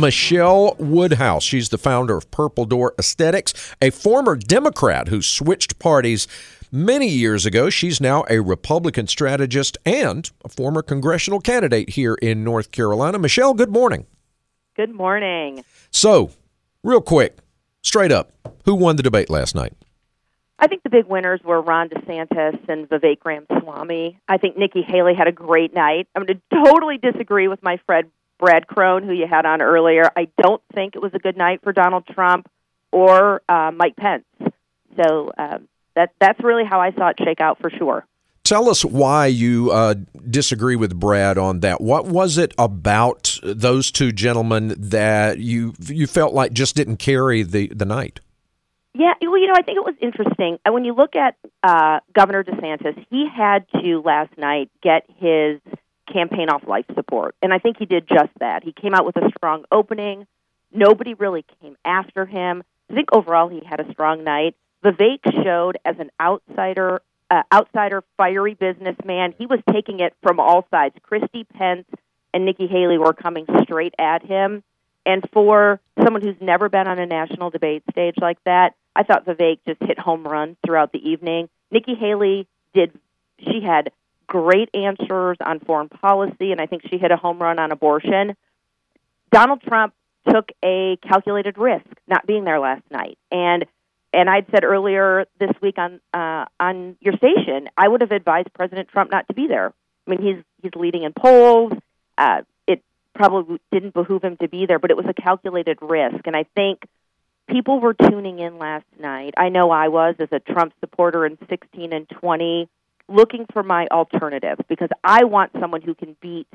[0.00, 1.44] Michele Woodhouse.
[1.44, 6.26] She's the founder of Purple Door Aesthetics, a former Democrat who switched parties
[6.72, 7.68] many years ago.
[7.68, 13.18] She's now a Republican strategist and a former congressional candidate here in North Carolina.
[13.18, 14.06] Michele, good morning.
[14.74, 15.64] Good morning.
[15.90, 16.30] So,
[16.82, 17.36] real quick,
[17.82, 18.32] straight up,
[18.64, 19.74] who won the debate last night?
[20.58, 24.18] I think the big winners were Ron DeSantis and Vivek Ramaswamy.
[24.28, 26.08] I think Nikki Haley had a great night.
[26.14, 28.10] I'm going to totally disagree with my friend
[28.40, 30.10] Brad Crone, who you had on earlier.
[30.16, 32.50] I don't think it was a good night for Donald Trump
[32.90, 34.24] or uh, Mike Pence.
[34.96, 38.06] So um, that that's really how I saw it shake out for sure.
[38.42, 39.94] Tell us why you uh,
[40.28, 41.80] disagree with Brad on that.
[41.80, 47.42] What was it about those two gentlemen that you you felt like just didn't carry
[47.42, 48.18] the, the night?
[48.92, 50.58] Yeah, well, you know, I think it was interesting.
[50.68, 55.60] When you look at uh, Governor DeSantis, he had to last night get his
[56.12, 58.64] campaign off life support, and I think he did just that.
[58.64, 60.26] He came out with a strong opening.
[60.72, 62.62] Nobody really came after him.
[62.90, 64.56] I think overall he had a strong night.
[64.84, 69.34] Vivek showed as an outsider, uh, outsider, fiery businessman.
[69.38, 70.94] He was taking it from all sides.
[71.02, 71.86] Christie Pence
[72.32, 74.62] and Nikki Haley were coming straight at him.
[75.06, 79.26] And for someone who's never been on a national debate stage like that, I thought
[79.26, 81.48] Vivek just hit home runs throughout the evening.
[81.70, 82.92] Nikki Haley did,
[83.38, 83.92] she had
[84.30, 88.36] great answers on foreign policy, and I think she hit a home run on abortion.
[89.32, 89.92] Donald Trump
[90.28, 93.18] took a calculated risk not being there last night.
[93.30, 93.66] And
[94.12, 98.52] and I'd said earlier this week on uh, on your station, I would have advised
[98.54, 99.72] President Trump not to be there.
[100.06, 101.72] I mean, he's he's leading in polls.
[102.16, 102.82] Uh, it
[103.14, 106.26] probably didn't behoove him to be there, but it was a calculated risk.
[106.26, 106.82] And I think
[107.48, 109.34] people were tuning in last night.
[109.36, 112.68] I know I was as a Trump supporter in 16 and 20,
[113.10, 116.48] looking for my alternative because I want someone who can beat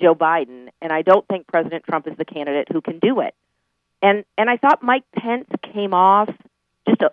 [0.00, 3.34] Joe Biden, and I don't think President Trump is the candidate who can do it.
[4.00, 6.28] And and I thought Mike Pence came off
[6.88, 7.12] just a,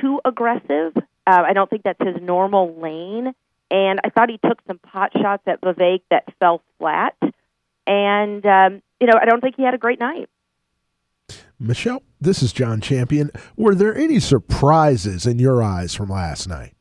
[0.00, 0.96] too aggressive.
[0.96, 3.34] Uh, I don't think that's his normal lane.
[3.70, 7.14] And I thought he took some pot shots at Vivek that fell flat.
[7.86, 10.28] And, um, you know, I don't think he had a great night.
[11.58, 13.30] Michele, this is John Champion.
[13.56, 16.74] Were there any surprises in your eyes from last night?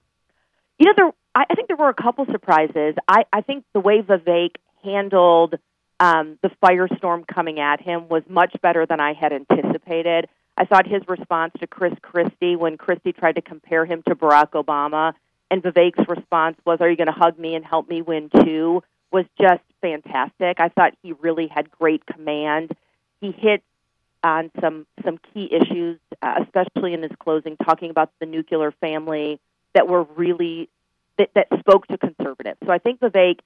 [0.80, 2.96] You know, there, I, I think there were a couple surprises.
[3.08, 5.56] I, I think the way Vivek handled
[6.00, 10.28] um, the firestorm coming at him was much better than I had anticipated.
[10.58, 14.52] I thought his response to Chris Christie when Christie tried to compare him to Barack
[14.52, 15.14] Obama
[15.52, 18.82] and Vivek's response was, Are you going to hug me and help me win too?
[19.12, 20.60] was just fantastic.
[20.60, 22.72] I thought he really had great command.
[23.22, 23.64] He hit
[24.24, 29.40] on some some key issues, uh, especially in his closing, talking about the nuclear family
[29.74, 30.70] that were really
[31.18, 32.58] that, that spoke to conservatives.
[32.66, 33.40] So I think Vivek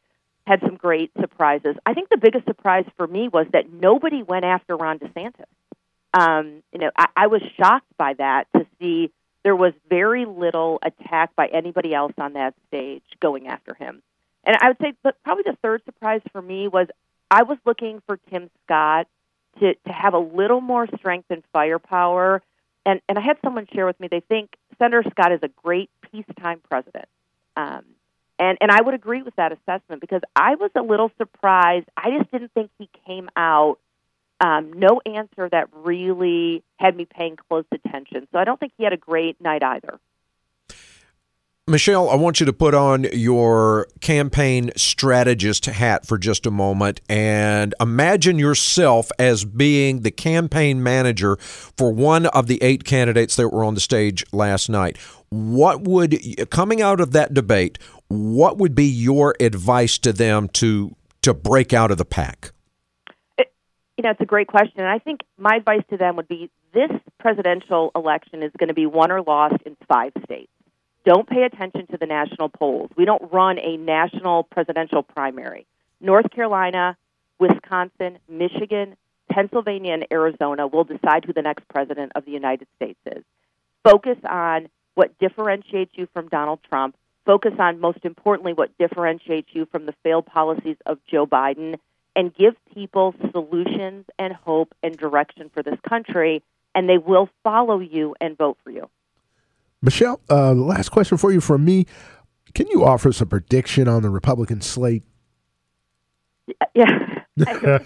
[0.48, 1.76] had some great surprises.
[1.86, 5.46] I think the biggest surprise for me was that nobody went after Ron DeSantis
[6.14, 9.12] um, you know, I, I was shocked by that to see
[9.44, 14.02] there was very little attack by anybody else on that stage going after him.
[14.44, 14.94] And I would say,
[15.24, 16.88] probably the third surprise for me was
[17.30, 19.08] I was looking for Tim Scott
[19.60, 22.42] to to have a little more strength and firepower.
[22.86, 25.90] And and I had someone share with me they think Senator Scott is a great
[26.12, 27.06] peacetime president.
[27.62, 27.86] Um,
[28.40, 31.88] and and I would agree with that assessment because I was a little surprised.
[31.96, 33.78] I just didn't think he came out
[34.40, 38.28] um, no answer that really had me paying close attention.
[38.32, 40.00] So I don't think he had a great night either.
[41.72, 47.00] Michele, I want you to put on your campaign strategist hat for just a moment
[47.08, 53.50] and imagine yourself as being the campaign manager for one of the eight candidates that
[53.50, 54.98] were on the stage last night.
[55.30, 57.80] What would, coming out of that debate,
[58.10, 62.52] what would be your advice to them to to break out of the pack?
[63.38, 64.82] You know, it's a great question.
[64.82, 68.88] I think my advice to them would be this presidential election is going to be
[68.88, 70.52] won or lost in five states.
[71.04, 72.92] Don't pay attention to the national polls.
[72.96, 75.66] We don't run a national presidential primary.
[76.00, 76.96] North Carolina,
[77.40, 78.96] Wisconsin, Michigan,
[79.32, 83.24] Pennsylvania, and Arizona will decide who the next president of the United States is.
[83.84, 86.96] Focus on what differentiates you from Donald Trump.
[87.26, 91.78] Focus on, most importantly, what differentiates you from the failed policies of Joe Biden
[92.16, 96.44] and give people solutions and hope and direction for this country,
[96.76, 98.90] and they will follow you and vote for you.
[99.82, 101.86] Michele, uh, last question for you from me.
[102.54, 105.04] Can you offer us a prediction on the Republican slate?
[106.76, 107.80] Yeah.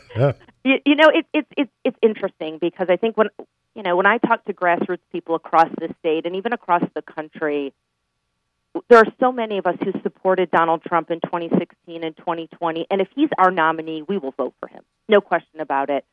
[0.63, 3.27] you, you, know, it, it, it, it's interesting because I think when
[3.75, 7.03] you know when I talk to grassroots people across the state and even across the
[7.03, 7.73] country,
[8.89, 13.01] there are so many of us who supported Donald Trump in 2016 and 2020, and
[13.01, 14.83] if he's our nominee, we will vote for him.
[15.07, 16.03] No question about it.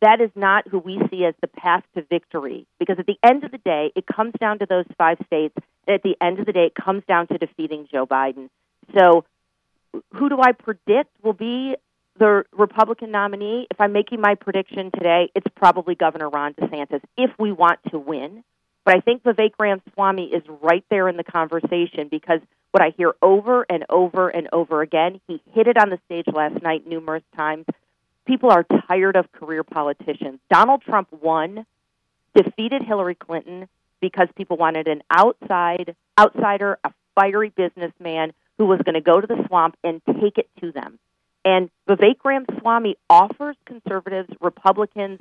[0.00, 2.66] That is not who we see as the path to victory.
[2.78, 5.54] Because at the end of the day, it comes down to those five states.
[5.86, 8.48] And at the end of the day, it comes down to defeating Joe Biden.
[8.96, 9.24] So,
[10.14, 11.76] who do I predict will be
[12.18, 13.66] the Republican nominee?
[13.70, 17.98] If I'm making my prediction today, it's probably Governor Ron DeSantis if we want to
[17.98, 18.44] win.
[18.84, 23.14] But I think Vivek Ramaswamy is right there in the conversation because what I hear
[23.20, 27.24] over and over and over again, he hit it on the stage last night numerous
[27.36, 27.66] times
[28.30, 30.38] people are tired of career politicians.
[30.52, 31.66] Donald Trump won,
[32.32, 33.68] defeated Hillary Clinton
[34.00, 39.26] because people wanted an outside outsider, a fiery businessman who was going to go to
[39.26, 41.00] the swamp and take it to them.
[41.44, 45.18] And Vivek Ramaswamy offers conservatives, Republicans,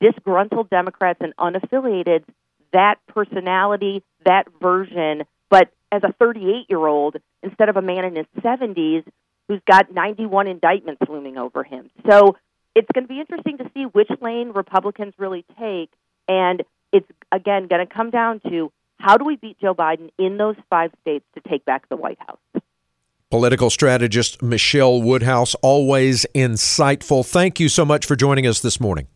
[0.00, 2.24] disgruntled Democrats, and unaffiliated
[2.72, 8.16] that personality, that version, but as a 38 year old instead of a man in
[8.16, 9.04] his 70s
[9.50, 11.90] who's got 91 indictments looming over him.
[12.08, 12.36] So
[12.76, 15.90] it's going to be interesting to see which lane Republicans really take.
[16.28, 16.62] And
[16.92, 18.70] it's, again, going to come down to
[19.00, 22.18] how do we beat Joe Biden in those five states to take back the White
[22.20, 22.62] House?
[23.28, 27.26] Political strategist Michele Woodhouse, always insightful.
[27.26, 29.08] Thank you so much for joining us this morning.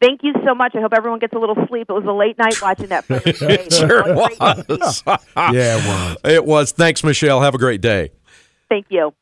[0.00, 0.74] Thank you so much.
[0.76, 1.90] I hope everyone gets a little sleep.
[1.90, 3.04] It was a late night watching that.
[3.10, 5.02] it sure was.
[5.36, 6.16] yeah, it was.
[6.24, 6.72] It was.
[6.72, 7.42] Thanks, Michele.
[7.42, 8.12] Have a great day.
[8.70, 9.12] Thank you.